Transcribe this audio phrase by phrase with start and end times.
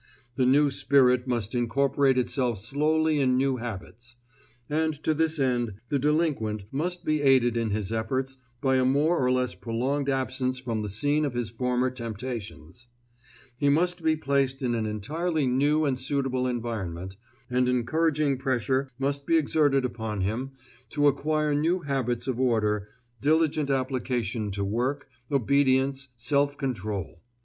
[0.35, 4.15] The new spirit must incorporate itself slowly in new habits;
[4.67, 9.19] and to this end the delinquent must be aided in his efforts by a more
[9.23, 12.87] or less prolonged absence from the scene of his former temptations.
[13.55, 17.15] He must be placed in an entirely new and suitable environment,
[17.47, 20.53] and encouraging pressure must be exerted upon him
[20.89, 22.87] to acquire new habits of order,
[23.21, 27.21] diligent application to work, obedience, self control.